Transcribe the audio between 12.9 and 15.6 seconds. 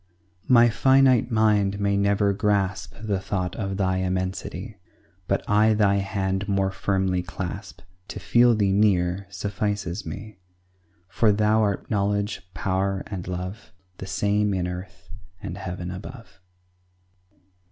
and love, The same in earth and